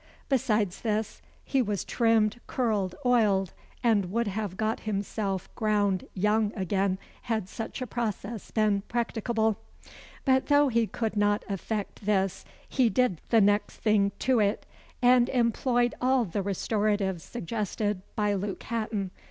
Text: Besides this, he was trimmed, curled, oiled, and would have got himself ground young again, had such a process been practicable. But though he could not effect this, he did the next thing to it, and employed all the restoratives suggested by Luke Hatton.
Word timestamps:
Besides 0.29 0.81
this, 0.81 1.21
he 1.45 1.61
was 1.61 1.85
trimmed, 1.85 2.41
curled, 2.47 2.95
oiled, 3.05 3.53
and 3.83 4.11
would 4.11 4.25
have 4.25 4.57
got 4.57 4.79
himself 4.79 5.47
ground 5.53 6.07
young 6.15 6.51
again, 6.55 6.97
had 7.29 7.47
such 7.47 7.83
a 7.83 7.85
process 7.85 8.49
been 8.49 8.81
practicable. 8.87 9.57
But 10.25 10.47
though 10.47 10.69
he 10.69 10.87
could 10.87 11.15
not 11.15 11.45
effect 11.47 12.03
this, 12.07 12.43
he 12.67 12.89
did 12.89 13.21
the 13.29 13.41
next 13.41 13.75
thing 13.77 14.11
to 14.21 14.39
it, 14.39 14.65
and 15.03 15.29
employed 15.29 15.93
all 16.01 16.25
the 16.25 16.41
restoratives 16.41 17.21
suggested 17.23 18.01
by 18.15 18.33
Luke 18.33 18.63
Hatton. 18.63 19.11